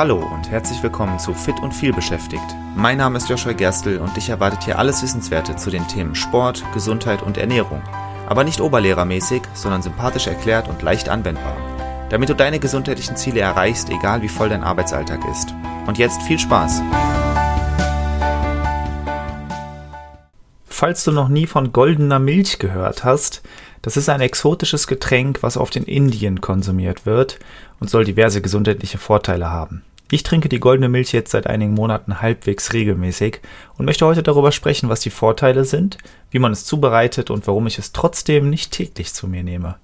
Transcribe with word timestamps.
Hallo 0.00 0.16
und 0.16 0.50
herzlich 0.50 0.82
willkommen 0.82 1.18
zu 1.18 1.34
Fit 1.34 1.60
und 1.60 1.74
viel 1.74 1.92
beschäftigt. 1.92 2.56
Mein 2.74 2.96
Name 2.96 3.18
ist 3.18 3.28
Joshua 3.28 3.52
Gerstl 3.52 3.98
und 3.98 4.16
dich 4.16 4.30
erwartet 4.30 4.64
hier 4.64 4.78
alles 4.78 5.02
Wissenswerte 5.02 5.56
zu 5.56 5.68
den 5.68 5.86
Themen 5.88 6.14
Sport, 6.14 6.64
Gesundheit 6.72 7.20
und 7.20 7.36
Ernährung. 7.36 7.82
Aber 8.26 8.42
nicht 8.42 8.62
oberlehrermäßig, 8.62 9.42
sondern 9.52 9.82
sympathisch 9.82 10.26
erklärt 10.26 10.68
und 10.68 10.80
leicht 10.80 11.10
anwendbar. 11.10 11.54
Damit 12.08 12.30
du 12.30 12.34
deine 12.34 12.58
gesundheitlichen 12.58 13.16
Ziele 13.16 13.40
erreichst, 13.40 13.90
egal 13.90 14.22
wie 14.22 14.30
voll 14.30 14.48
dein 14.48 14.64
Arbeitsalltag 14.64 15.20
ist. 15.30 15.54
Und 15.86 15.98
jetzt 15.98 16.22
viel 16.22 16.38
Spaß! 16.38 16.80
Falls 20.64 21.04
du 21.04 21.12
noch 21.12 21.28
nie 21.28 21.46
von 21.46 21.74
goldener 21.74 22.18
Milch 22.18 22.58
gehört 22.58 23.04
hast, 23.04 23.42
das 23.82 23.98
ist 23.98 24.08
ein 24.08 24.22
exotisches 24.22 24.86
Getränk, 24.86 25.42
was 25.42 25.58
oft 25.58 25.76
in 25.76 25.84
Indien 25.84 26.40
konsumiert 26.40 27.04
wird 27.04 27.38
und 27.80 27.90
soll 27.90 28.06
diverse 28.06 28.40
gesundheitliche 28.40 28.96
Vorteile 28.96 29.50
haben. 29.50 29.82
Ich 30.12 30.24
trinke 30.24 30.48
die 30.48 30.58
goldene 30.58 30.88
Milch 30.88 31.12
jetzt 31.12 31.30
seit 31.30 31.46
einigen 31.46 31.74
Monaten 31.74 32.20
halbwegs 32.20 32.72
regelmäßig 32.72 33.40
und 33.78 33.84
möchte 33.84 34.06
heute 34.06 34.24
darüber 34.24 34.50
sprechen, 34.50 34.88
was 34.88 35.00
die 35.00 35.10
Vorteile 35.10 35.64
sind, 35.64 35.98
wie 36.30 36.40
man 36.40 36.50
es 36.50 36.64
zubereitet 36.64 37.30
und 37.30 37.46
warum 37.46 37.68
ich 37.68 37.78
es 37.78 37.92
trotzdem 37.92 38.50
nicht 38.50 38.72
täglich 38.72 39.14
zu 39.14 39.28
mir 39.28 39.44
nehme. 39.44 39.76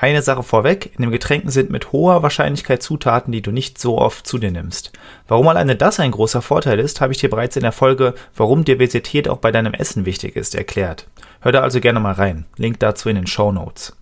Eine 0.00 0.22
Sache 0.22 0.44
vorweg, 0.44 0.92
in 0.94 1.02
dem 1.02 1.10
Getränken 1.10 1.50
sind 1.50 1.70
mit 1.70 1.90
hoher 1.90 2.22
Wahrscheinlichkeit 2.22 2.82
Zutaten, 2.84 3.32
die 3.32 3.42
du 3.42 3.50
nicht 3.50 3.78
so 3.78 3.98
oft 3.98 4.26
zu 4.26 4.38
dir 4.38 4.52
nimmst. 4.52 4.92
Warum 5.26 5.48
alleine 5.48 5.74
das 5.74 5.98
ein 5.98 6.12
großer 6.12 6.40
Vorteil 6.40 6.78
ist, 6.78 7.00
habe 7.00 7.12
ich 7.12 7.18
dir 7.18 7.28
bereits 7.28 7.56
in 7.56 7.62
der 7.62 7.72
Folge 7.72 8.14
Warum 8.36 8.64
Diversität 8.64 9.28
auch 9.28 9.38
bei 9.38 9.50
deinem 9.50 9.74
Essen 9.74 10.06
wichtig 10.06 10.36
ist 10.36 10.54
erklärt. 10.54 11.08
Hör 11.40 11.52
da 11.52 11.62
also 11.62 11.80
gerne 11.80 11.98
mal 11.98 12.12
rein. 12.12 12.46
Link 12.56 12.78
dazu 12.78 13.08
in 13.08 13.16
den 13.16 13.26
Show 13.26 13.50
Notes. 13.50 13.96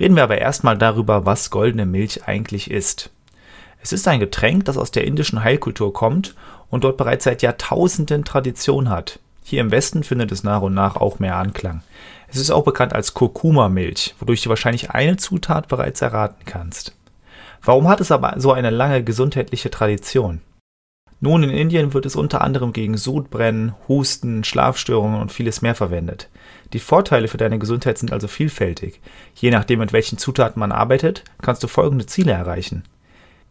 Reden 0.00 0.16
wir 0.16 0.24
aber 0.24 0.38
erstmal 0.38 0.76
darüber, 0.76 1.24
was 1.24 1.50
goldene 1.50 1.86
Milch 1.86 2.26
eigentlich 2.26 2.70
ist. 2.70 3.10
Es 3.80 3.92
ist 3.92 4.06
ein 4.08 4.20
Getränk, 4.20 4.64
das 4.64 4.76
aus 4.76 4.90
der 4.90 5.04
indischen 5.04 5.42
Heilkultur 5.42 5.92
kommt 5.92 6.34
und 6.70 6.84
dort 6.84 6.96
bereits 6.96 7.24
seit 7.24 7.42
Jahrtausenden 7.42 8.24
Tradition 8.24 8.88
hat. 8.90 9.20
Hier 9.44 9.60
im 9.60 9.70
Westen 9.70 10.02
findet 10.02 10.30
es 10.32 10.44
nach 10.44 10.60
und 10.60 10.74
nach 10.74 10.96
auch 10.96 11.20
mehr 11.20 11.36
Anklang. 11.36 11.82
Es 12.28 12.36
ist 12.36 12.50
auch 12.50 12.64
bekannt 12.64 12.92
als 12.92 13.14
Kurkuma-Milch, 13.14 14.14
wodurch 14.18 14.42
du 14.42 14.50
wahrscheinlich 14.50 14.90
eine 14.90 15.16
Zutat 15.16 15.68
bereits 15.68 16.02
erraten 16.02 16.44
kannst. 16.44 16.94
Warum 17.62 17.88
hat 17.88 18.00
es 18.00 18.12
aber 18.12 18.34
so 18.38 18.52
eine 18.52 18.70
lange 18.70 19.02
gesundheitliche 19.02 19.70
Tradition? 19.70 20.42
Nun, 21.20 21.42
in 21.42 21.50
Indien 21.50 21.94
wird 21.94 22.06
es 22.06 22.14
unter 22.14 22.42
anderem 22.42 22.72
gegen 22.72 22.96
Sodbrennen, 22.96 23.74
Husten, 23.88 24.44
Schlafstörungen 24.44 25.20
und 25.20 25.32
vieles 25.32 25.62
mehr 25.62 25.74
verwendet. 25.74 26.28
Die 26.72 26.78
Vorteile 26.78 27.26
für 27.26 27.38
deine 27.38 27.58
Gesundheit 27.58 27.98
sind 27.98 28.12
also 28.12 28.28
vielfältig. 28.28 29.00
Je 29.34 29.50
nachdem, 29.50 29.80
mit 29.80 29.92
welchen 29.92 30.18
Zutaten 30.18 30.60
man 30.60 30.70
arbeitet, 30.70 31.24
kannst 31.42 31.62
du 31.62 31.66
folgende 31.66 32.06
Ziele 32.06 32.32
erreichen. 32.32 32.84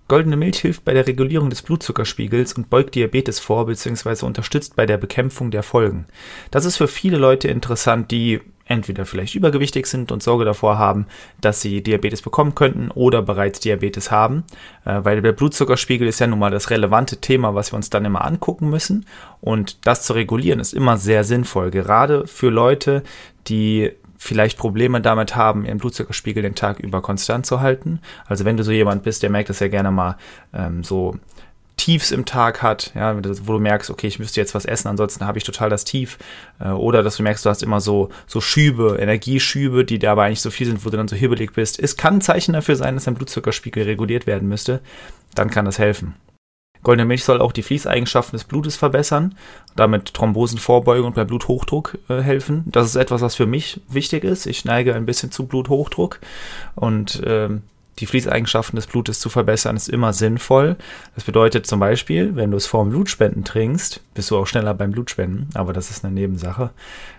Goldene 0.08 0.38
Milch 0.38 0.60
hilft 0.60 0.86
bei 0.86 0.94
der 0.94 1.06
Regulierung 1.06 1.50
des 1.50 1.62
Blutzuckerspiegels 1.62 2.54
und 2.54 2.70
beugt 2.70 2.96
Diabetes 2.96 3.40
vor 3.40 3.66
bzw. 3.66 4.26
unterstützt 4.26 4.76
bei 4.76 4.86
der 4.86 4.98
Bekämpfung 4.98 5.52
der 5.52 5.64
Folgen. 5.64 6.06
Das 6.52 6.66
ist 6.66 6.78
für 6.78 6.88
viele 6.88 7.18
Leute 7.18 7.50
interessant, 7.50 8.12
die 8.12 8.40
entweder 8.68 9.06
vielleicht 9.06 9.36
übergewichtig 9.36 9.88
sind 9.88 10.12
und 10.12 10.24
Sorge 10.24 10.46
davor 10.46 10.78
haben, 10.78 11.08
dass 11.42 11.62
sie 11.62 11.82
Diabetes 11.82 12.22
bekommen 12.22 12.56
könnten 12.56 12.92
oder 12.92 13.22
bereits 13.22 13.60
Diabetes 13.60 14.12
haben, 14.12 14.44
äh, 14.86 15.00
weil 15.04 15.22
der 15.22 15.32
Blutzuckerspiegel 15.32 16.08
ist 16.08 16.20
ja 16.20 16.28
nun 16.28 16.40
mal 16.40 16.52
das 16.52 16.70
relevante 16.70 17.18
Thema, 17.18 17.56
was 17.56 17.72
wir 17.72 17.78
uns 17.78 17.90
dann 17.90 18.06
immer 18.06 18.26
angucken 18.26 18.70
müssen 18.70 19.06
und 19.42 19.88
das 19.88 20.04
zu 20.04 20.14
regulieren 20.14 20.60
ist 20.60 20.74
immer 20.74 20.98
sehr 20.98 21.24
sinnvoll, 21.24 21.72
gerade 21.72 22.28
für 22.28 22.50
Leute, 22.50 23.04
die 23.48 23.92
vielleicht 24.18 24.58
Probleme 24.58 25.02
damit 25.02 25.36
haben, 25.36 25.66
ihren 25.66 25.78
Blutzuckerspiegel 25.78 26.44
den 26.44 26.56
Tag 26.56 26.80
über 26.80 27.02
konstant 27.02 27.46
zu 27.46 27.62
halten. 27.62 28.00
Also 28.26 28.46
wenn 28.46 28.58
du 28.58 28.64
so 28.64 28.72
jemand 28.72 29.04
bist, 29.04 29.24
der 29.24 29.30
merkt, 29.30 29.50
dass 29.50 29.62
er 29.62 29.70
gerne 29.70 29.92
mal 29.92 30.18
ähm, 30.54 30.84
so 30.84 31.18
Tiefs 31.78 32.10
im 32.10 32.26
Tag 32.26 32.64
hat, 32.64 32.92
ja, 32.96 33.16
wo 33.16 33.54
du 33.54 33.60
merkst, 33.60 33.92
okay, 33.92 34.08
ich 34.08 34.18
müsste 34.18 34.42
jetzt 34.42 34.56
was 34.56 34.66
essen, 34.66 34.88
ansonsten 34.88 35.26
habe 35.26 35.38
ich 35.38 35.44
total 35.44 35.70
das 35.70 35.86
Tief. 35.86 36.18
Äh, 36.60 36.70
oder 36.70 37.04
dass 37.04 37.18
du 37.18 37.24
merkst, 37.24 37.46
du 37.46 37.50
hast 37.50 37.62
immer 37.62 37.80
so, 37.80 38.10
so 38.26 38.42
Schübe, 38.42 38.98
Energieschübe, 39.00 39.86
die 39.86 40.00
dabei 40.00 40.26
eigentlich 40.26 40.42
so 40.42 40.50
viel 40.50 40.66
sind, 40.66 40.84
wo 40.84 40.90
du 40.90 40.98
dann 40.98 41.08
so 41.08 41.16
hibbelig 41.16 41.54
bist. 41.54 41.80
Es 41.80 41.96
kann 41.96 42.16
ein 42.16 42.22
Zeichen 42.22 42.54
dafür 42.54 42.76
sein, 42.76 42.96
dass 42.96 43.06
dein 43.06 43.14
Blutzuckerspiegel 43.14 43.84
reguliert 43.84 44.26
werden 44.26 44.50
müsste. 44.50 44.82
Dann 45.36 45.52
kann 45.52 45.66
das 45.66 45.78
helfen. 45.78 46.16
Goldene 46.84 47.06
Milch 47.06 47.24
soll 47.24 47.42
auch 47.42 47.52
die 47.52 47.64
Fließeigenschaften 47.64 48.38
des 48.38 48.44
Blutes 48.44 48.76
verbessern, 48.76 49.36
damit 49.76 50.14
Thrombosen 50.14 50.60
vorbeugen 50.60 51.06
und 51.06 51.16
bei 51.16 51.26
Bluthochdruck 51.26 51.98
äh, 52.10 52.22
helfen. 52.22 52.64
Das 52.68 52.86
ist 52.88 52.96
etwas, 52.96 53.22
was 53.22 53.36
für 53.36 53.46
mich 53.46 53.82
wichtig 53.90 54.24
ist. 54.24 54.46
Ich 54.46 54.66
neige 54.66 54.96
ein 54.96 55.06
bisschen 55.06 55.32
zu 55.32 55.46
Bluthochdruck 55.46 56.20
und 56.76 57.22
ähm, 57.26 57.64
die 58.00 58.06
Fließeigenschaften 58.06 58.76
des 58.76 58.88
Blutes 58.88 59.20
zu 59.20 59.30
verbessern, 59.30 59.76
ist 59.76 59.90
immer 59.90 60.14
sinnvoll. 60.14 60.76
Das 61.16 61.24
bedeutet 61.24 61.66
zum 61.66 61.80
Beispiel, 61.80 62.36
wenn 62.36 62.52
du 62.52 62.58
es 62.58 62.68
vorm 62.68 62.90
Blutspenden 62.90 63.44
trinkst, 63.44 64.02
bist 64.14 64.30
du 64.30 64.38
auch 64.38 64.48
schneller 64.48 64.74
beim 64.74 64.92
Blutspenden, 64.92 65.50
aber 65.56 65.74
das 65.74 65.90
ist 65.90 66.06
eine 66.06 66.14
Nebensache. 66.14 66.70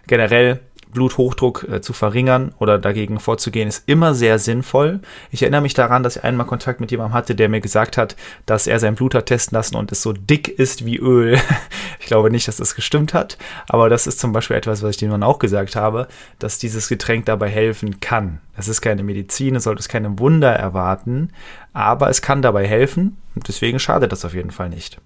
Generell 0.06 0.60
Bluthochdruck 0.92 1.66
äh, 1.70 1.80
zu 1.80 1.92
verringern 1.92 2.54
oder 2.58 2.78
dagegen 2.78 3.20
vorzugehen, 3.20 3.68
ist 3.68 3.84
immer 3.86 4.14
sehr 4.14 4.38
sinnvoll. 4.38 5.00
Ich 5.30 5.42
erinnere 5.42 5.60
mich 5.60 5.74
daran, 5.74 6.02
dass 6.02 6.16
ich 6.16 6.24
einmal 6.24 6.46
Kontakt 6.46 6.80
mit 6.80 6.90
jemandem 6.90 7.14
hatte, 7.14 7.34
der 7.34 7.48
mir 7.48 7.60
gesagt 7.60 7.96
hat, 7.96 8.16
dass 8.46 8.66
er 8.66 8.78
sein 8.78 8.94
Blut 8.94 9.14
hat 9.14 9.26
testen 9.26 9.56
lassen 9.56 9.76
und 9.76 9.92
es 9.92 10.02
so 10.02 10.12
dick 10.12 10.48
ist 10.48 10.84
wie 10.84 10.96
Öl. 10.96 11.38
ich 12.00 12.06
glaube 12.06 12.30
nicht, 12.30 12.48
dass 12.48 12.56
das 12.56 12.74
gestimmt 12.74 13.14
hat, 13.14 13.38
aber 13.68 13.88
das 13.88 14.06
ist 14.06 14.18
zum 14.18 14.32
Beispiel 14.32 14.56
etwas, 14.56 14.82
was 14.82 14.90
ich 14.90 14.96
dem 14.96 15.10
Mann 15.10 15.22
auch 15.22 15.38
gesagt 15.38 15.76
habe, 15.76 16.08
dass 16.38 16.58
dieses 16.58 16.88
Getränk 16.88 17.26
dabei 17.26 17.48
helfen 17.48 18.00
kann. 18.00 18.40
Es 18.56 18.68
ist 18.68 18.80
keine 18.80 19.02
Medizin, 19.02 19.56
es 19.56 19.64
sollte 19.64 19.80
es 19.80 19.88
keine 19.88 20.18
Wunder 20.18 20.52
erwarten, 20.52 21.30
aber 21.72 22.08
es 22.08 22.22
kann 22.22 22.42
dabei 22.42 22.66
helfen 22.66 23.16
und 23.34 23.46
deswegen 23.48 23.78
schadet 23.78 24.12
das 24.12 24.24
auf 24.24 24.34
jeden 24.34 24.50
Fall 24.50 24.68
nicht. 24.68 25.00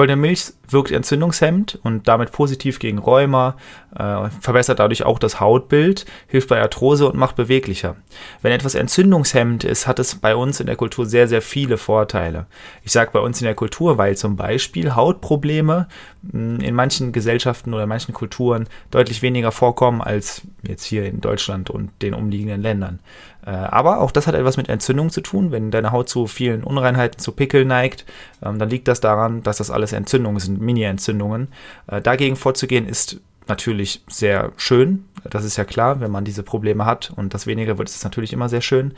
Goldene 0.00 0.16
Milch 0.16 0.54
wirkt 0.66 0.92
entzündungshemmend 0.92 1.78
und 1.82 2.08
damit 2.08 2.32
positiv 2.32 2.78
gegen 2.78 2.96
Rheuma, 2.96 3.56
äh, 3.94 4.30
verbessert 4.40 4.78
dadurch 4.78 5.02
auch 5.02 5.18
das 5.18 5.40
Hautbild, 5.40 6.06
hilft 6.26 6.48
bei 6.48 6.58
Arthrose 6.58 7.06
und 7.06 7.18
macht 7.18 7.36
beweglicher. 7.36 7.96
Wenn 8.40 8.52
etwas 8.52 8.74
entzündungshemmend 8.74 9.62
ist, 9.62 9.86
hat 9.86 9.98
es 9.98 10.14
bei 10.14 10.34
uns 10.34 10.58
in 10.58 10.64
der 10.64 10.76
Kultur 10.76 11.04
sehr, 11.04 11.28
sehr 11.28 11.42
viele 11.42 11.76
Vorteile. 11.76 12.46
Ich 12.82 12.92
sage 12.92 13.10
bei 13.12 13.20
uns 13.20 13.42
in 13.42 13.44
der 13.44 13.54
Kultur, 13.54 13.98
weil 13.98 14.16
zum 14.16 14.36
Beispiel 14.36 14.94
Hautprobleme 14.94 15.86
hm, 16.32 16.60
in 16.60 16.74
manchen 16.74 17.12
Gesellschaften 17.12 17.74
oder 17.74 17.82
in 17.82 17.88
manchen 17.90 18.14
Kulturen 18.14 18.68
deutlich 18.90 19.20
weniger 19.20 19.52
vorkommen 19.52 20.00
als 20.00 20.40
jetzt 20.66 20.84
hier 20.84 21.04
in 21.04 21.20
Deutschland 21.20 21.68
und 21.68 21.90
den 22.00 22.14
umliegenden 22.14 22.62
Ländern. 22.62 23.00
Äh, 23.44 23.50
aber 23.50 24.00
auch 24.00 24.10
das 24.10 24.26
hat 24.26 24.34
etwas 24.34 24.56
mit 24.56 24.68
Entzündung 24.68 25.10
zu 25.10 25.20
tun. 25.20 25.52
Wenn 25.52 25.70
deine 25.70 25.92
Haut 25.92 26.08
zu 26.08 26.26
vielen 26.26 26.64
Unreinheiten, 26.64 27.18
zu 27.18 27.32
Pickeln 27.32 27.68
neigt, 27.68 28.04
ähm, 28.42 28.58
dann 28.58 28.70
liegt 28.70 28.88
das 28.88 29.00
daran, 29.00 29.42
dass 29.42 29.58
das 29.58 29.70
alles 29.70 29.92
Entzündungen 29.92 30.40
sind, 30.40 30.60
Mini-Entzündungen. 30.60 31.48
Äh, 31.86 32.00
dagegen 32.00 32.36
vorzugehen 32.36 32.86
ist 32.86 33.20
natürlich 33.48 34.02
sehr 34.08 34.52
schön. 34.56 35.04
Das 35.28 35.44
ist 35.44 35.56
ja 35.56 35.64
klar, 35.64 36.00
wenn 36.00 36.10
man 36.10 36.24
diese 36.24 36.42
Probleme 36.42 36.86
hat 36.86 37.12
und 37.16 37.34
das 37.34 37.46
weniger 37.46 37.78
wird, 37.78 37.88
ist 37.88 37.96
es 37.96 38.04
natürlich 38.04 38.32
immer 38.32 38.48
sehr 38.48 38.62
schön. 38.62 38.94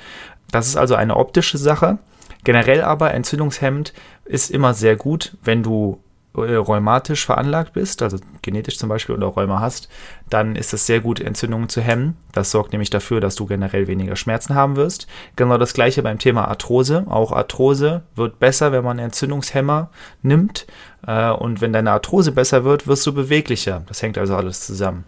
Das 0.50 0.68
ist 0.68 0.76
also 0.76 0.94
eine 0.94 1.16
optische 1.16 1.58
Sache. 1.58 1.98
Generell 2.44 2.82
aber 2.82 3.14
entzündungshemmend 3.14 3.92
ist 4.24 4.50
immer 4.50 4.74
sehr 4.74 4.96
gut, 4.96 5.36
wenn 5.42 5.62
du 5.62 6.00
rheumatisch 6.34 7.26
veranlagt 7.26 7.74
bist, 7.74 8.02
also 8.02 8.18
genetisch 8.40 8.78
zum 8.78 8.88
Beispiel 8.88 9.14
oder 9.14 9.26
Rheuma 9.26 9.60
hast, 9.60 9.88
dann 10.30 10.56
ist 10.56 10.72
es 10.72 10.86
sehr 10.86 11.00
gut, 11.00 11.20
Entzündungen 11.20 11.68
zu 11.68 11.80
hemmen. 11.80 12.16
Das 12.32 12.50
sorgt 12.50 12.72
nämlich 12.72 12.90
dafür, 12.90 13.20
dass 13.20 13.34
du 13.34 13.46
generell 13.46 13.86
weniger 13.86 14.16
Schmerzen 14.16 14.54
haben 14.54 14.76
wirst. 14.76 15.06
Genau 15.36 15.58
das 15.58 15.74
gleiche 15.74 16.02
beim 16.02 16.18
Thema 16.18 16.48
Arthrose. 16.48 17.04
Auch 17.08 17.32
Arthrose 17.32 18.02
wird 18.14 18.38
besser, 18.38 18.72
wenn 18.72 18.84
man 18.84 18.98
Entzündungshemmer 18.98 19.90
nimmt. 20.22 20.66
Äh, 21.06 21.30
und 21.30 21.60
wenn 21.60 21.72
deine 21.72 21.92
Arthrose 21.92 22.32
besser 22.32 22.64
wird, 22.64 22.86
wirst 22.86 23.06
du 23.06 23.12
beweglicher. 23.12 23.82
Das 23.86 24.02
hängt 24.02 24.16
also 24.16 24.34
alles 24.34 24.64
zusammen. 24.64 25.04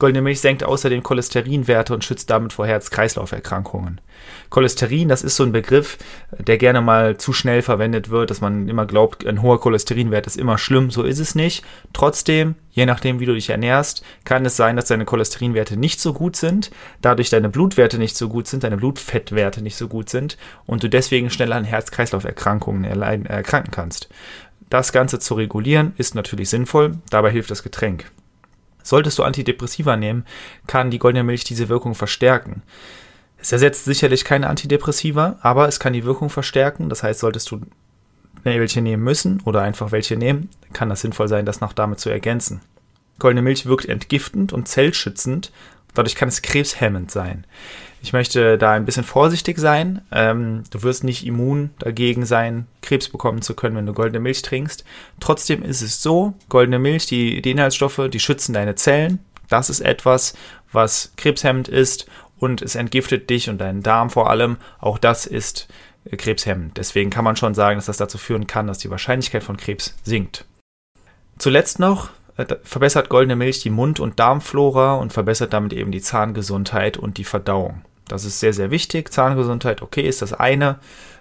Goldene 0.00 0.22
Milch 0.22 0.40
senkt 0.40 0.64
außerdem 0.64 1.02
Cholesterinwerte 1.02 1.92
und 1.92 2.04
schützt 2.04 2.30
damit 2.30 2.54
vor 2.54 2.66
Herz-Kreislauf-Erkrankungen. 2.66 4.00
Cholesterin, 4.48 5.08
das 5.08 5.22
ist 5.22 5.36
so 5.36 5.44
ein 5.44 5.52
Begriff, 5.52 5.98
der 6.38 6.56
gerne 6.56 6.80
mal 6.80 7.18
zu 7.18 7.34
schnell 7.34 7.60
verwendet 7.60 8.08
wird, 8.08 8.30
dass 8.30 8.40
man 8.40 8.66
immer 8.68 8.86
glaubt, 8.86 9.26
ein 9.26 9.42
hoher 9.42 9.60
Cholesterinwert 9.60 10.26
ist 10.26 10.38
immer 10.38 10.56
schlimm. 10.56 10.90
So 10.90 11.02
ist 11.02 11.18
es 11.18 11.34
nicht. 11.34 11.64
Trotzdem, 11.92 12.54
je 12.70 12.86
nachdem, 12.86 13.20
wie 13.20 13.26
du 13.26 13.34
dich 13.34 13.50
ernährst, 13.50 14.02
kann 14.24 14.46
es 14.46 14.56
sein, 14.56 14.76
dass 14.76 14.86
deine 14.86 15.04
Cholesterinwerte 15.04 15.76
nicht 15.76 16.00
so 16.00 16.14
gut 16.14 16.34
sind, 16.34 16.70
dadurch 17.02 17.28
deine 17.28 17.50
Blutwerte 17.50 17.98
nicht 17.98 18.16
so 18.16 18.30
gut 18.30 18.46
sind, 18.48 18.64
deine 18.64 18.78
Blutfettwerte 18.78 19.62
nicht 19.62 19.76
so 19.76 19.86
gut 19.86 20.08
sind 20.08 20.38
und 20.64 20.82
du 20.82 20.88
deswegen 20.88 21.28
schneller 21.28 21.56
an 21.56 21.64
Herz-Kreislauf-Erkrankungen 21.64 22.84
erkranken 22.84 23.70
kannst. 23.70 24.08
Das 24.70 24.92
Ganze 24.92 25.18
zu 25.18 25.34
regulieren 25.34 25.92
ist 25.98 26.14
natürlich 26.14 26.48
sinnvoll, 26.48 26.96
dabei 27.10 27.30
hilft 27.30 27.50
das 27.50 27.62
Getränk. 27.62 28.10
Solltest 28.82 29.18
du 29.18 29.22
Antidepressiva 29.22 29.96
nehmen, 29.96 30.24
kann 30.66 30.90
die 30.90 30.98
goldene 30.98 31.24
Milch 31.24 31.44
diese 31.44 31.68
Wirkung 31.68 31.94
verstärken. 31.94 32.62
Es 33.38 33.52
ersetzt 33.52 33.84
sicherlich 33.84 34.24
keine 34.24 34.48
Antidepressiva, 34.48 35.36
aber 35.40 35.66
es 35.68 35.80
kann 35.80 35.92
die 35.92 36.04
Wirkung 36.04 36.30
verstärken. 36.30 36.88
Das 36.88 37.02
heißt, 37.02 37.20
solltest 37.20 37.50
du 37.50 37.62
welche 38.42 38.80
nehmen 38.80 39.02
müssen 39.02 39.40
oder 39.44 39.62
einfach 39.62 39.92
welche 39.92 40.16
nehmen, 40.16 40.48
kann 40.72 40.88
das 40.88 41.02
sinnvoll 41.02 41.28
sein, 41.28 41.46
das 41.46 41.60
noch 41.60 41.72
damit 41.72 42.00
zu 42.00 42.10
ergänzen. 42.10 42.60
Goldene 43.18 43.42
Milch 43.42 43.66
wirkt 43.66 43.86
entgiftend 43.86 44.52
und 44.52 44.66
zellschützend, 44.66 45.52
Dadurch 45.94 46.14
kann 46.14 46.28
es 46.28 46.42
krebshemmend 46.42 47.10
sein. 47.10 47.44
Ich 48.02 48.12
möchte 48.12 48.56
da 48.56 48.72
ein 48.72 48.86
bisschen 48.86 49.04
vorsichtig 49.04 49.58
sein. 49.58 50.00
Ähm, 50.10 50.62
du 50.70 50.82
wirst 50.82 51.04
nicht 51.04 51.26
immun 51.26 51.70
dagegen 51.78 52.24
sein, 52.24 52.66
Krebs 52.80 53.08
bekommen 53.08 53.42
zu 53.42 53.54
können, 53.54 53.76
wenn 53.76 53.86
du 53.86 53.92
goldene 53.92 54.20
Milch 54.20 54.42
trinkst. 54.42 54.84
Trotzdem 55.20 55.62
ist 55.62 55.82
es 55.82 56.02
so, 56.02 56.34
goldene 56.48 56.78
Milch, 56.78 57.06
die, 57.06 57.42
die 57.42 57.50
Inhaltsstoffe, 57.50 58.08
die 58.10 58.20
schützen 58.20 58.54
deine 58.54 58.74
Zellen. 58.74 59.18
Das 59.48 59.68
ist 59.68 59.80
etwas, 59.80 60.34
was 60.72 61.12
krebshemmend 61.16 61.68
ist 61.68 62.06
und 62.38 62.62
es 62.62 62.74
entgiftet 62.74 63.28
dich 63.28 63.50
und 63.50 63.58
deinen 63.58 63.82
Darm 63.82 64.08
vor 64.08 64.30
allem. 64.30 64.56
Auch 64.78 64.96
das 64.96 65.26
ist 65.26 65.68
äh, 66.04 66.16
krebshemmend. 66.16 66.78
Deswegen 66.78 67.10
kann 67.10 67.24
man 67.24 67.36
schon 67.36 67.54
sagen, 67.54 67.76
dass 67.76 67.86
das 67.86 67.98
dazu 67.98 68.16
führen 68.16 68.46
kann, 68.46 68.66
dass 68.66 68.78
die 68.78 68.90
Wahrscheinlichkeit 68.90 69.44
von 69.44 69.58
Krebs 69.58 69.94
sinkt. 70.04 70.46
Zuletzt 71.38 71.78
noch 71.78 72.10
verbessert 72.62 73.08
goldene 73.08 73.36
Milch 73.36 73.60
die 73.60 73.70
Mund- 73.70 74.00
und 74.00 74.18
Darmflora 74.18 74.94
und 74.94 75.12
verbessert 75.12 75.52
damit 75.52 75.72
eben 75.72 75.92
die 75.92 76.00
Zahngesundheit 76.00 76.96
und 76.96 77.18
die 77.18 77.24
Verdauung. 77.24 77.82
Das 78.08 78.24
ist 78.24 78.40
sehr, 78.40 78.52
sehr 78.52 78.70
wichtig. 78.70 79.12
Zahngesundheit, 79.12 79.82
okay, 79.82 80.02
ist 80.02 80.22
das 80.22 80.32
eine. 80.32 80.78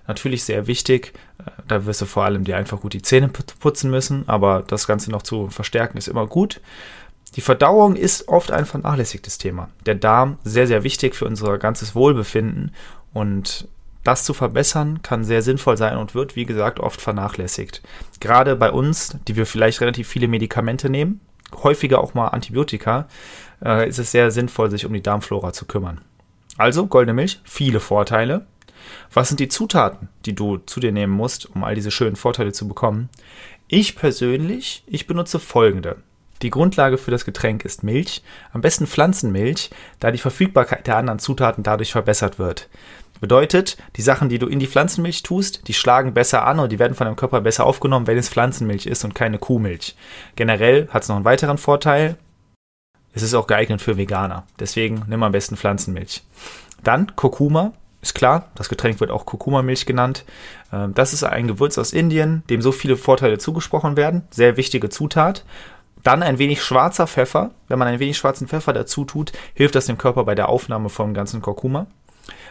Natürlich 0.07 0.44
sehr 0.44 0.66
wichtig. 0.66 1.13
Äh, 1.38 1.51
da 1.68 1.86
wirst 1.86 2.01
du 2.01 2.06
vor 2.06 2.25
allem 2.25 2.44
dir 2.44 2.57
einfach 2.57 2.81
gut 2.81 2.94
die 2.94 3.01
Zähne 3.01 3.30
putzen 3.30 3.92
müssen, 3.92 4.27
aber 4.27 4.63
das 4.66 4.88
Ganze 4.88 5.12
noch 5.12 5.21
zu 5.21 5.50
verstärken 5.50 5.98
ist 5.98 6.07
immer 6.07 6.25
gut. 6.25 6.62
Die 7.36 7.42
Verdauung 7.42 7.95
ist 7.95 8.27
oft 8.27 8.51
ein 8.51 8.66
vernachlässigtes 8.66 9.38
Thema. 9.38 9.69
Der 9.86 9.95
Darm 9.95 10.39
sehr, 10.44 10.66
sehr 10.66 10.83
wichtig 10.83 11.16
für 11.16 11.25
unser 11.25 11.60
ganzes 11.60 11.94
Wohlbefinden 11.94 12.74
und 13.13 13.68
das 14.04 14.24
zu 14.24 14.34
verbessern 14.34 15.01
kann 15.01 15.24
sehr 15.24 15.42
sinnvoll 15.42 15.78
sein 15.78 15.98
und 15.98 16.16
wird, 16.16 16.36
wie 16.36 16.46
gesagt, 16.46 16.80
oft 16.80 17.01
vernachlässigt. 17.01 17.81
Gerade 18.19 18.56
bei 18.56 18.72
uns, 18.72 19.18
die 19.28 19.36
wir 19.36 19.46
vielleicht 19.46 19.81
relativ 19.81 20.07
viele 20.07 20.28
Medikamente 20.28 20.90
nehmen, 20.90 21.19
häufiger 21.63 22.00
auch 22.00 22.13
mal 22.13 22.30
Antibiotika, 22.30 23.07
äh, 23.63 23.88
ist 23.88 24.00
es 24.00 24.12
sehr 24.12 24.31
sinnvoll, 24.31 24.72
sich 24.72 24.86
um 24.86 24.94
die 24.94 25.04
Darmflora 25.04 25.54
zu 25.54 25.66
kümmern. 25.66 26.01
Also, 26.57 26.88
goldene 26.88 27.13
Milch, 27.13 27.40
viele 27.44 27.80
Vorteile. 27.80 28.46
Was 29.13 29.28
sind 29.28 29.40
die 29.40 29.50
Zutaten, 29.50 30.10
die 30.25 30.36
du 30.36 30.57
zu 30.57 30.80
dir 30.80 30.92
nehmen 30.92 31.13
musst, 31.13 31.54
um 31.54 31.63
all 31.63 31.75
diese 31.75 31.92
schönen 31.92 32.16
Vorteile 32.16 32.54
zu 32.54 32.68
bekommen? 32.68 33.10
Ich 33.68 33.95
persönlich, 33.95 34.84
ich 34.88 35.07
benutze 35.07 35.40
folgende. 35.40 35.98
Die 36.42 36.50
Grundlage 36.50 36.98
für 36.98 37.12
das 37.12 37.25
Getränk 37.25 37.66
ist 37.66 37.84
Milch, 37.84 38.24
am 38.54 38.62
besten 38.62 38.88
Pflanzenmilch, 38.88 39.72
da 40.00 40.12
die 40.12 40.18
Verfügbarkeit 40.18 40.88
der 40.88 40.98
anderen 40.98 41.19
Zutaten 41.19 41.63
dadurch 41.63 41.92
verbessert 41.92 42.40
wird. 42.40 42.69
Bedeutet, 43.19 43.77
die 43.95 44.01
Sachen, 44.01 44.30
die 44.30 44.39
du 44.39 44.48
in 44.48 44.60
die 44.60 44.68
Pflanzenmilch 44.68 45.24
tust, 45.24 45.68
die 45.68 45.74
schlagen 45.74 46.13
besser 46.13 46.45
an 46.45 46.60
und 46.60 46.71
die 46.71 46.80
werden 46.80 46.95
von 46.95 47.06
deinem 47.06 47.16
Körper 47.16 47.42
besser 47.42 47.66
aufgenommen, 47.66 48.07
wenn 48.07 48.18
es 48.18 48.30
Pflanzenmilch 48.30 48.86
ist 48.86 49.04
und 49.04 49.16
keine 49.16 49.39
Kuhmilch. 49.39 49.95
Generell 50.36 50.88
hat 50.89 51.04
es 51.04 51.10
noch 51.10 51.18
einen 51.18 51.25
weiteren 51.25 51.57
Vorteil. 51.57 52.18
Es 53.13 53.24
ist 53.24 53.33
auch 53.33 53.48
geeignet 53.48 53.81
für 53.81 53.98
Veganer. 53.98 54.45
Deswegen 54.60 55.04
nimm 55.07 55.24
am 55.24 55.31
besten 55.31 55.57
Pflanzenmilch. 55.57 56.24
Dann 56.83 57.16
Kurkuma. 57.16 57.74
Ist 58.01 58.16
klar, 58.16 58.48
das 58.56 58.69
Getränk 58.69 59.01
wird 59.01 59.12
auch 59.12 59.25
Kurkuma-Milch 59.25 59.86
genannt. 59.86 60.24
Ähm, 60.71 60.94
das 60.94 61.12
ist 61.12 61.25
ein 61.25 61.48
Gewürz 61.48 61.77
aus 61.77 61.92
Indien, 61.92 62.44
dem 62.50 62.62
so 62.62 62.71
viele 62.71 62.95
Vorteile 62.95 63.39
zugesprochen 63.39 63.98
werden. 63.98 64.21
Sehr 64.30 64.56
wichtige 64.56 64.88
Zutat. 64.88 65.44
Dann 66.01 66.24
ein 66.24 66.38
wenig 66.38 66.63
schwarzer 66.63 67.07
Pfeffer. 67.07 67.51
Wenn 67.68 67.77
man 67.77 67.89
ein 67.89 68.00
wenig 68.00 68.18
schwarzen 68.18 68.48
Pfeffer 68.48 68.71
dazu 68.71 69.04
tut, 69.04 69.33
hilft 69.54 69.75
das 69.75 69.88
dem 69.88 69.98
Körper 69.98 70.24
bei 70.24 70.33
der 70.33 70.48
Aufnahme 70.48 70.88
vom 70.88 71.13
ganzen 71.13 71.42
Kurkuma. 71.42 71.88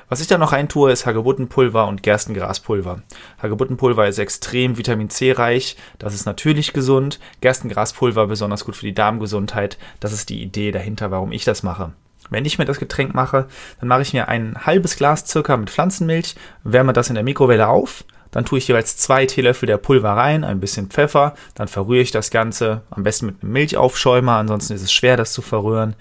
Was 0.08 0.20
ich 0.20 0.26
da 0.26 0.38
noch 0.38 0.52
reintue, 0.52 0.90
ist 0.90 1.04
Hagebuttenpulver 1.04 1.86
und 1.86 2.02
Gerstengraspulver. 2.02 3.02
Hagebuttenpulver 3.42 4.08
ist 4.08 4.18
extrem 4.18 4.78
Vitamin 4.78 5.10
C 5.10 5.32
reich, 5.32 5.76
das 5.98 6.14
ist 6.14 6.24
natürlich 6.24 6.72
gesund. 6.72 7.20
Gerstengraspulver 7.42 8.26
besonders 8.26 8.64
gut 8.64 8.76
für 8.76 8.86
die 8.86 8.94
Darmgesundheit. 8.94 9.76
Das 10.00 10.12
ist 10.12 10.30
die 10.30 10.42
Idee 10.42 10.70
dahinter, 10.70 11.10
warum 11.10 11.30
ich 11.30 11.44
das 11.44 11.62
mache. 11.62 11.92
Wenn 12.30 12.46
ich 12.46 12.58
mir 12.58 12.64
das 12.64 12.78
Getränk 12.78 13.14
mache, 13.14 13.48
dann 13.80 13.88
mache 13.88 14.02
ich 14.02 14.14
mir 14.14 14.28
ein 14.28 14.56
halbes 14.64 14.96
Glas 14.96 15.26
circa 15.26 15.56
mit 15.56 15.70
Pflanzenmilch, 15.70 16.36
wärme 16.64 16.92
das 16.92 17.08
in 17.08 17.14
der 17.14 17.24
Mikrowelle 17.24 17.68
auf 17.68 18.04
dann 18.30 18.44
tue 18.44 18.58
ich 18.58 18.68
jeweils 18.68 18.96
zwei 18.96 19.26
Teelöffel 19.26 19.66
der 19.66 19.78
Pulver 19.78 20.10
rein, 20.10 20.44
ein 20.44 20.60
bisschen 20.60 20.88
Pfeffer, 20.88 21.34
dann 21.54 21.68
verrühre 21.68 22.02
ich 22.02 22.10
das 22.10 22.30
Ganze, 22.30 22.82
am 22.90 23.02
besten 23.02 23.26
mit 23.26 23.42
einem 23.42 23.52
Milchaufschäumer, 23.52 24.32
ansonsten 24.32 24.74
ist 24.74 24.82
es 24.82 24.92
schwer, 24.92 25.16
das 25.16 25.32
zu 25.32 25.42
verrühren. 25.42 25.94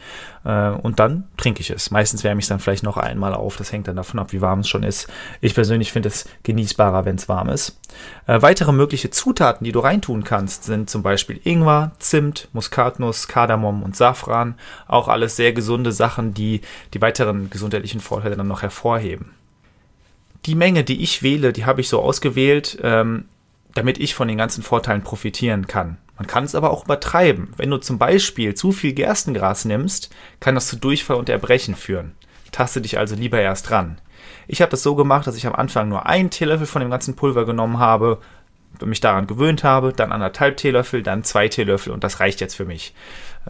Äh, 0.43 0.69
und 0.69 0.99
dann 0.99 1.25
trinke 1.37 1.61
ich 1.61 1.69
es. 1.69 1.91
Meistens 1.91 2.23
wärme 2.23 2.39
ich 2.39 2.45
es 2.45 2.49
dann 2.49 2.59
vielleicht 2.59 2.83
noch 2.83 2.97
einmal 2.97 3.33
auf, 3.33 3.57
das 3.57 3.71
hängt 3.71 3.87
dann 3.87 3.95
davon 3.95 4.19
ab, 4.19 4.31
wie 4.31 4.41
warm 4.41 4.59
es 4.59 4.69
schon 4.69 4.83
ist. 4.83 5.07
Ich 5.41 5.53
persönlich 5.53 5.91
finde 5.91 6.09
es 6.09 6.25
genießbarer, 6.43 7.05
wenn 7.05 7.17
es 7.17 7.29
warm 7.29 7.49
ist. 7.49 7.79
Äh, 8.27 8.41
weitere 8.41 8.71
mögliche 8.71 9.09
Zutaten, 9.09 9.65
die 9.65 9.71
du 9.71 9.79
reintun 9.79 10.23
kannst, 10.23 10.63
sind 10.63 10.89
zum 10.89 11.03
Beispiel 11.03 11.39
Ingwer, 11.43 11.91
Zimt, 11.99 12.49
Muskatnuss, 12.53 13.27
Kardamom 13.27 13.83
und 13.83 13.95
Safran. 13.95 14.55
Auch 14.87 15.07
alles 15.07 15.35
sehr 15.35 15.53
gesunde 15.53 15.91
Sachen, 15.91 16.33
die 16.33 16.61
die 16.93 17.01
weiteren 17.01 17.49
gesundheitlichen 17.49 17.99
Vorteile 17.99 18.35
dann 18.35 18.47
noch 18.47 18.61
hervorheben 18.61 19.36
die 20.45 20.55
Menge, 20.55 20.83
die 20.83 21.01
ich 21.01 21.23
wähle, 21.23 21.53
die 21.53 21.65
habe 21.65 21.81
ich 21.81 21.89
so 21.89 22.01
ausgewählt, 22.01 22.77
ähm, 22.83 23.25
damit 23.73 23.97
ich 23.99 24.15
von 24.15 24.27
den 24.27 24.37
ganzen 24.37 24.63
Vorteilen 24.63 25.03
profitieren 25.03 25.67
kann. 25.67 25.97
Man 26.17 26.27
kann 26.27 26.43
es 26.43 26.55
aber 26.55 26.71
auch 26.71 26.85
übertreiben. 26.85 27.53
Wenn 27.57 27.69
du 27.69 27.77
zum 27.77 27.99
Beispiel 27.99 28.55
zu 28.55 28.71
viel 28.71 28.93
Gerstengras 28.93 29.65
nimmst, 29.65 30.09
kann 30.39 30.55
das 30.55 30.67
zu 30.67 30.75
Durchfall 30.77 31.17
und 31.17 31.29
Erbrechen 31.29 31.75
führen. 31.75 32.13
Taste 32.51 32.81
dich 32.81 32.97
also 32.97 33.15
lieber 33.15 33.39
erst 33.39 33.69
ran. 33.71 33.99
Ich 34.47 34.61
habe 34.61 34.71
das 34.71 34.81
so 34.81 34.95
gemacht, 34.95 35.27
dass 35.27 35.35
ich 35.35 35.45
am 35.45 35.53
Anfang 35.53 35.89
nur 35.89 36.07
einen 36.07 36.29
Teelöffel 36.29 36.65
von 36.65 36.81
dem 36.81 36.89
ganzen 36.89 37.15
Pulver 37.15 37.45
genommen 37.45 37.79
habe, 37.79 38.19
mich 38.85 38.99
daran 38.99 39.27
gewöhnt 39.27 39.63
habe, 39.63 39.93
dann 39.93 40.11
anderthalb 40.11 40.57
Teelöffel, 40.57 41.03
dann 41.03 41.23
zwei 41.23 41.47
Teelöffel 41.47 41.91
und 41.91 42.03
das 42.03 42.19
reicht 42.19 42.41
jetzt 42.41 42.55
für 42.55 42.65
mich. 42.65 42.93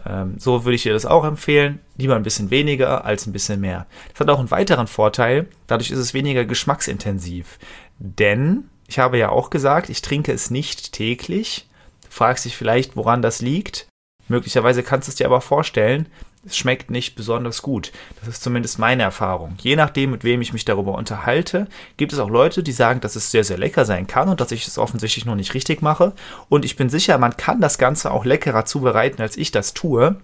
Ähm, 0.06 0.34
so 0.38 0.64
würde 0.64 0.76
ich 0.76 0.82
dir 0.82 0.92
das 0.92 1.06
auch 1.06 1.24
empfehlen. 1.24 1.80
Lieber 1.96 2.16
ein 2.16 2.22
bisschen 2.22 2.50
weniger 2.50 3.04
als 3.04 3.26
ein 3.26 3.32
bisschen 3.32 3.60
mehr. 3.60 3.86
Das 4.12 4.20
hat 4.20 4.30
auch 4.30 4.38
einen 4.38 4.50
weiteren 4.50 4.86
Vorteil. 4.86 5.46
Dadurch 5.66 5.90
ist 5.90 5.98
es 5.98 6.14
weniger 6.14 6.44
geschmacksintensiv. 6.44 7.58
Denn, 7.98 8.68
ich 8.86 8.98
habe 8.98 9.18
ja 9.18 9.30
auch 9.30 9.50
gesagt, 9.50 9.90
ich 9.90 10.02
trinke 10.02 10.32
es 10.32 10.50
nicht 10.50 10.92
täglich. 10.92 11.68
Du 12.04 12.10
fragst 12.10 12.44
dich 12.44 12.56
vielleicht, 12.56 12.96
woran 12.96 13.22
das 13.22 13.40
liegt. 13.40 13.86
Möglicherweise 14.28 14.82
kannst 14.82 15.08
du 15.08 15.10
es 15.10 15.16
dir 15.16 15.26
aber 15.26 15.40
vorstellen, 15.40 16.06
es 16.46 16.56
schmeckt 16.56 16.90
nicht 16.90 17.16
besonders 17.16 17.62
gut. 17.62 17.92
Das 18.20 18.28
ist 18.28 18.42
zumindest 18.42 18.78
meine 18.78 19.02
Erfahrung. 19.02 19.56
Je 19.60 19.76
nachdem, 19.76 20.12
mit 20.12 20.24
wem 20.24 20.40
ich 20.40 20.52
mich 20.52 20.64
darüber 20.64 20.94
unterhalte, 20.94 21.66
gibt 21.96 22.12
es 22.12 22.18
auch 22.18 22.30
Leute, 22.30 22.62
die 22.62 22.72
sagen, 22.72 23.00
dass 23.00 23.16
es 23.16 23.30
sehr, 23.30 23.44
sehr 23.44 23.58
lecker 23.58 23.84
sein 23.84 24.06
kann 24.06 24.28
und 24.28 24.40
dass 24.40 24.52
ich 24.52 24.66
es 24.66 24.78
offensichtlich 24.78 25.24
noch 25.24 25.34
nicht 25.34 25.54
richtig 25.54 25.82
mache. 25.82 26.12
Und 26.48 26.64
ich 26.64 26.76
bin 26.76 26.90
sicher, 26.90 27.18
man 27.18 27.36
kann 27.36 27.60
das 27.60 27.78
Ganze 27.78 28.10
auch 28.12 28.24
leckerer 28.24 28.64
zubereiten, 28.64 29.20
als 29.20 29.36
ich 29.36 29.50
das 29.50 29.74
tue. 29.74 30.16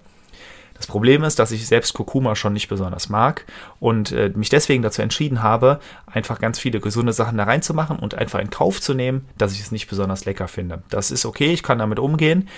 Das 0.75 0.87
Problem 0.89 1.23
ist, 1.23 1.39
dass 1.39 1.53
ich 1.53 1.67
selbst 1.67 1.95
Kurkuma 1.95 2.35
schon 2.35 2.53
nicht 2.53 2.69
besonders 2.69 3.09
mag 3.09 3.47
und 3.79 4.13
äh, 4.13 4.33
mich 4.35 4.49
deswegen 4.49 4.83
dazu 4.83 5.03
entschieden 5.03 5.43
habe, 5.43 5.81
einfach 6.07 6.41
ganz 6.41 6.59
viele 6.59 6.81
gesunde 6.81 7.13
Sachen 7.13 7.39
da 7.39 7.45
reinzumachen 7.45 7.99
und 7.99 8.17
einfach 8.17 8.41
in 8.41 8.51
Kauf 8.51 8.81
zu 8.81 8.93
nehmen, 8.93 9.29
dass 9.39 9.53
ich 9.53 9.61
es 9.61 9.73
nicht 9.73 9.89
besonders 9.89 10.25
lecker 10.25 10.49
finde. 10.49 10.83
Das 10.91 11.11
ist 11.11 11.27
okay, 11.27 11.53
ich 11.53 11.63
kann 11.63 11.79
damit 11.79 12.01
umgehen. 12.01 12.49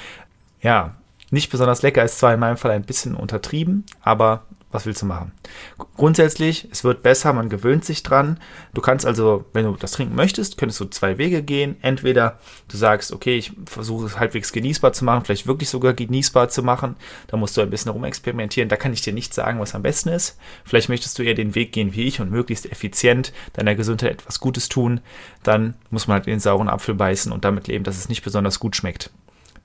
Ja, 0.63 0.95
nicht 1.31 1.51
besonders 1.51 1.83
lecker 1.83 2.05
ist 2.05 2.19
zwar 2.19 2.35
in 2.35 2.41
meinem 2.41 2.57
Fall 2.57 2.71
ein 2.71 2.85
bisschen 2.85 3.15
untertrieben, 3.15 3.85
aber 4.01 4.45
was 4.73 4.85
willst 4.85 5.01
du 5.01 5.07
machen? 5.07 5.33
Grundsätzlich, 5.97 6.69
es 6.71 6.85
wird 6.85 7.03
besser, 7.03 7.33
man 7.33 7.49
gewöhnt 7.49 7.85
sich 7.85 8.03
dran. 8.03 8.39
Du 8.75 8.81
kannst 8.81 9.07
also, 9.07 9.45
wenn 9.53 9.65
du 9.65 9.77
das 9.77 9.93
trinken 9.93 10.15
möchtest, 10.15 10.59
könntest 10.59 10.81
du 10.81 10.85
zwei 10.87 11.19
Wege 11.19 11.43
gehen. 11.43 11.77
Entweder 11.81 12.39
du 12.69 12.77
sagst, 12.77 13.13
okay, 13.13 13.39
ich 13.39 13.53
versuche 13.65 14.05
es 14.07 14.19
halbwegs 14.19 14.53
genießbar 14.53 14.93
zu 14.93 15.05
machen, 15.05 15.25
vielleicht 15.25 15.47
wirklich 15.47 15.71
sogar 15.71 15.95
genießbar 15.95 16.49
zu 16.49 16.63
machen. 16.63 16.97
Da 17.29 17.37
musst 17.37 17.57
du 17.57 17.61
ein 17.61 17.71
bisschen 17.71 17.93
rumexperimentieren. 17.93 18.69
Da 18.69 18.77
kann 18.77 18.93
ich 18.93 19.01
dir 19.01 19.13
nicht 19.13 19.33
sagen, 19.33 19.61
was 19.61 19.75
am 19.75 19.83
besten 19.83 20.11
ist. 20.11 20.37
Vielleicht 20.65 20.89
möchtest 20.89 21.19
du 21.19 21.23
eher 21.23 21.35
den 21.35 21.55
Weg 21.55 21.73
gehen 21.73 21.95
wie 21.95 22.03
ich 22.03 22.21
und 22.21 22.31
möglichst 22.31 22.71
effizient 22.71 23.33
deiner 23.55 23.77
Gesundheit 23.77 24.11
etwas 24.11 24.41
Gutes 24.41 24.69
tun. 24.69 25.01
Dann 25.43 25.75
muss 25.91 26.07
man 26.07 26.17
halt 26.17 26.27
den 26.27 26.41
sauren 26.41 26.69
Apfel 26.69 26.95
beißen 26.95 27.33
und 27.33 27.45
damit 27.47 27.69
leben, 27.69 27.85
dass 27.85 27.99
es 27.99 28.09
nicht 28.09 28.25
besonders 28.25 28.59
gut 28.59 28.77
schmeckt. 28.77 29.11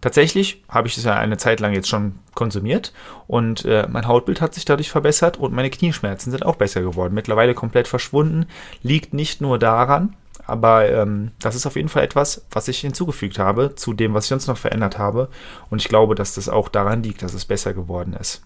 Tatsächlich 0.01 0.63
habe 0.67 0.87
ich 0.87 0.97
es 0.97 1.03
ja 1.03 1.15
eine 1.15 1.37
Zeit 1.37 1.59
lang 1.59 1.73
jetzt 1.73 1.87
schon 1.87 2.15
konsumiert 2.33 2.91
und 3.27 3.65
äh, 3.65 3.87
mein 3.87 4.07
Hautbild 4.07 4.41
hat 4.41 4.55
sich 4.55 4.65
dadurch 4.65 4.89
verbessert 4.89 5.37
und 5.37 5.53
meine 5.53 5.69
Knieschmerzen 5.69 6.31
sind 6.31 6.43
auch 6.43 6.55
besser 6.55 6.81
geworden. 6.81 7.13
Mittlerweile 7.13 7.53
komplett 7.53 7.87
verschwunden. 7.87 8.47
Liegt 8.81 9.13
nicht 9.13 9.41
nur 9.41 9.59
daran, 9.59 10.15
aber 10.47 10.89
ähm, 10.89 11.31
das 11.39 11.55
ist 11.55 11.67
auf 11.67 11.75
jeden 11.75 11.89
Fall 11.89 12.03
etwas, 12.03 12.45
was 12.49 12.67
ich 12.67 12.79
hinzugefügt 12.79 13.37
habe 13.37 13.75
zu 13.75 13.93
dem, 13.93 14.15
was 14.15 14.25
ich 14.25 14.29
sonst 14.29 14.47
noch 14.47 14.57
verändert 14.57 14.97
habe. 14.97 15.29
Und 15.69 15.81
ich 15.81 15.87
glaube, 15.87 16.15
dass 16.15 16.33
das 16.33 16.49
auch 16.49 16.69
daran 16.69 17.03
liegt, 17.03 17.21
dass 17.21 17.35
es 17.35 17.45
besser 17.45 17.73
geworden 17.73 18.13
ist. 18.19 18.41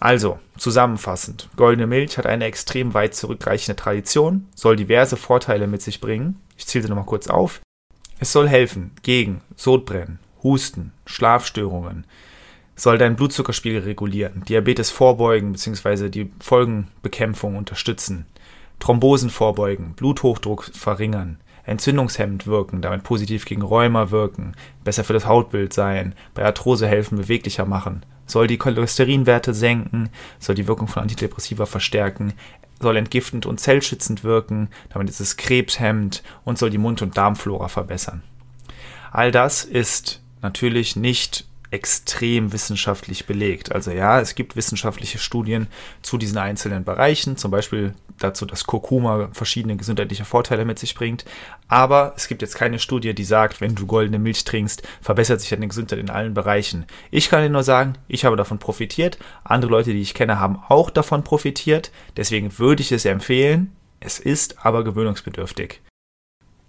Also, 0.00 0.38
zusammenfassend, 0.56 1.50
goldene 1.56 1.86
Milch 1.86 2.16
hat 2.16 2.24
eine 2.24 2.46
extrem 2.46 2.94
weit 2.94 3.14
zurückreichende 3.14 3.76
Tradition, 3.76 4.48
soll 4.54 4.76
diverse 4.76 5.18
Vorteile 5.18 5.66
mit 5.66 5.82
sich 5.82 6.00
bringen. 6.00 6.40
Ich 6.56 6.66
zähle 6.66 6.84
sie 6.84 6.88
nochmal 6.88 7.04
kurz 7.04 7.28
auf. 7.28 7.60
Es 8.18 8.32
soll 8.32 8.48
helfen 8.48 8.92
gegen 9.02 9.42
Sodbrennen, 9.56 10.18
Husten, 10.42 10.92
Schlafstörungen, 11.06 12.04
soll 12.76 12.98
deinen 12.98 13.16
Blutzuckerspiegel 13.16 13.82
regulieren, 13.82 14.42
Diabetes 14.48 14.90
vorbeugen 14.90 15.52
bzw. 15.52 16.08
die 16.08 16.30
Folgenbekämpfung 16.40 17.56
unterstützen, 17.56 18.26
Thrombosen 18.78 19.28
vorbeugen, 19.28 19.92
Bluthochdruck 19.94 20.64
verringern, 20.72 21.38
entzündungshemmend 21.64 22.46
wirken, 22.46 22.80
damit 22.80 23.02
positiv 23.02 23.44
gegen 23.44 23.62
Rheuma 23.62 24.10
wirken, 24.10 24.54
besser 24.82 25.04
für 25.04 25.12
das 25.12 25.26
Hautbild 25.26 25.72
sein, 25.72 26.14
bei 26.34 26.44
Arthrose 26.44 26.88
helfen, 26.88 27.18
beweglicher 27.18 27.66
machen, 27.66 28.04
soll 28.26 28.46
die 28.46 28.56
Cholesterinwerte 28.56 29.52
senken, 29.52 30.08
soll 30.38 30.54
die 30.54 30.66
Wirkung 30.66 30.88
von 30.88 31.02
Antidepressiva 31.02 31.66
verstärken, 31.66 32.32
soll 32.80 32.96
entgiftend 32.96 33.44
und 33.44 33.60
zellschützend 33.60 34.24
wirken, 34.24 34.68
damit 34.88 35.10
ist 35.10 35.20
es 35.20 35.36
krebshemmend 35.36 36.22
und 36.44 36.58
soll 36.58 36.70
die 36.70 36.78
Mund- 36.78 37.02
und 37.02 37.16
Darmflora 37.16 37.68
verbessern. 37.68 38.22
All 39.12 39.30
das 39.32 39.64
ist 39.64 40.22
natürlich 40.42 40.96
nicht 40.96 41.44
extrem 41.70 42.52
wissenschaftlich 42.52 43.26
belegt. 43.26 43.72
Also 43.72 43.90
ja, 43.92 44.20
es 44.20 44.34
gibt 44.34 44.56
wissenschaftliche 44.56 45.18
Studien 45.18 45.68
zu 46.02 46.18
diesen 46.18 46.38
einzelnen 46.38 46.84
Bereichen, 46.84 47.36
zum 47.36 47.50
Beispiel 47.50 47.94
dazu, 48.18 48.44
dass 48.44 48.64
Kurkuma 48.64 49.30
verschiedene 49.32 49.76
gesundheitliche 49.76 50.24
Vorteile 50.24 50.64
mit 50.64 50.78
sich 50.78 50.94
bringt. 50.94 51.24
Aber 51.68 52.12
es 52.16 52.28
gibt 52.28 52.42
jetzt 52.42 52.56
keine 52.56 52.78
Studie, 52.78 53.14
die 53.14 53.24
sagt, 53.24 53.60
wenn 53.60 53.74
du 53.74 53.86
goldene 53.86 54.18
Milch 54.18 54.44
trinkst, 54.44 54.82
verbessert 55.00 55.40
sich 55.40 55.50
deine 55.50 55.68
Gesundheit 55.68 55.98
in 55.98 56.10
allen 56.10 56.34
Bereichen. 56.34 56.86
Ich 57.10 57.30
kann 57.30 57.42
dir 57.42 57.50
nur 57.50 57.62
sagen, 57.62 57.94
ich 58.08 58.24
habe 58.24 58.36
davon 58.36 58.58
profitiert. 58.58 59.18
Andere 59.44 59.70
Leute, 59.70 59.92
die 59.92 60.02
ich 60.02 60.14
kenne, 60.14 60.40
haben 60.40 60.58
auch 60.68 60.90
davon 60.90 61.22
profitiert. 61.22 61.92
Deswegen 62.16 62.58
würde 62.58 62.82
ich 62.82 62.92
es 62.92 63.04
empfehlen. 63.04 63.72
Es 64.00 64.18
ist 64.18 64.64
aber 64.64 64.82
gewöhnungsbedürftig. 64.82 65.80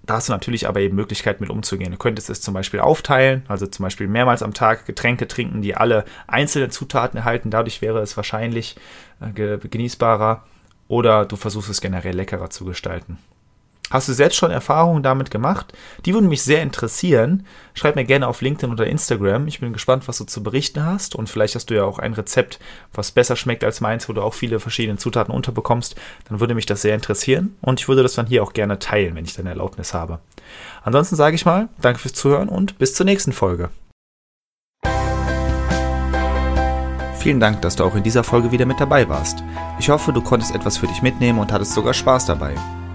Da 0.03 0.15
hast 0.15 0.29
du 0.29 0.34
natürlich 0.34 0.67
aber 0.67 0.79
eben 0.79 0.96
Möglichkeiten 0.96 1.43
mit 1.43 1.51
umzugehen. 1.51 1.91
Du 1.91 1.98
könntest 1.98 2.29
es 2.29 2.41
zum 2.41 2.53
Beispiel 2.53 2.79
aufteilen, 2.79 3.43
also 3.48 3.67
zum 3.67 3.84
Beispiel 3.84 4.08
mehrmals 4.08 4.41
am 4.41 4.53
Tag 4.53 4.86
Getränke 4.86 5.27
trinken, 5.27 5.62
die 5.62 5.75
alle 5.75 6.05
einzelne 6.27 6.70
Zutaten 6.70 7.17
erhalten. 7.17 7.51
Dadurch 7.51 7.81
wäre 7.81 8.00
es 8.00 8.17
wahrscheinlich 8.17 8.75
äh, 9.20 9.58
genießbarer. 9.58 10.43
Oder 10.88 11.25
du 11.25 11.36
versuchst 11.38 11.70
es 11.70 11.79
generell 11.79 12.15
leckerer 12.15 12.50
zu 12.50 12.65
gestalten. 12.65 13.17
Hast 13.91 14.07
du 14.07 14.13
selbst 14.13 14.38
schon 14.38 14.51
Erfahrungen 14.51 15.03
damit 15.03 15.29
gemacht? 15.29 15.74
Die 16.05 16.13
würden 16.13 16.29
mich 16.29 16.41
sehr 16.43 16.63
interessieren. 16.63 17.45
Schreib 17.74 17.98
mir 17.98 18.05
gerne 18.05 18.27
auf 18.27 18.41
LinkedIn 18.41 18.71
oder 18.71 18.88
Instagram. 18.88 19.48
Ich 19.48 19.60
bin 19.60 19.74
gespannt, 19.74 20.07
was 20.07 20.17
du 20.17 20.24
zu 20.24 20.41
berichten 20.41 20.86
hast. 20.86 21.13
Und 21.13 21.29
vielleicht 21.29 21.55
hast 21.55 21.69
du 21.69 21.75
ja 21.75 21.83
auch 21.83 22.00
ein 22.00 22.13
Rezept, 22.13 22.60
was 22.93 23.12
besser 23.12 23.36
schmeckt 23.36 23.65
als 23.65 23.81
meins, 23.81 24.07
wo 24.07 24.13
du 24.13 24.21
auch 24.21 24.33
viele 24.33 24.62
verschiedene 24.62 24.98
Zutaten 24.98 25.33
unterbekommst. 25.33 25.95
Dann 26.29 26.39
würde 26.39 26.55
mich 26.55 26.65
das 26.65 26.81
sehr 26.81 26.95
interessieren. 26.95 27.57
Und 27.62 27.81
ich 27.81 27.89
würde 27.89 28.01
das 28.01 28.13
dann 28.13 28.27
hier 28.27 28.43
auch 28.43 28.53
gerne 28.53 28.79
teilen, 28.79 29.15
wenn 29.15 29.25
ich 29.25 29.36
deine 29.36 29.50
Erlaubnis 29.50 29.93
habe. 29.93 30.19
Ansonsten 30.83 31.17
sage 31.17 31.36
ich 31.36 31.45
mal, 31.45 31.67
danke 31.81 32.00
fürs 32.00 32.13
Zuhören 32.13 32.48
und 32.48 32.77
bis 32.77 32.95
zur 32.95 33.05
nächsten 33.05 33.33
Folge. 33.33 33.69
Vielen 37.19 37.39
Dank, 37.41 37.62
dass 37.62 37.75
du 37.75 37.83
auch 37.83 37.95
in 37.95 38.03
dieser 38.03 38.24
Folge 38.24 38.51
wieder 38.51 38.65
mit 38.65 38.79
dabei 38.79 39.07
warst. 39.10 39.43
Ich 39.79 39.89
hoffe, 39.89 40.13
du 40.13 40.21
konntest 40.21 40.55
etwas 40.55 40.77
für 40.77 40.88
dich 40.88 41.01
mitnehmen 41.01 41.39
und 41.39 41.51
hattest 41.51 41.74
sogar 41.74 41.93
Spaß 41.93 42.25
dabei. 42.25 42.55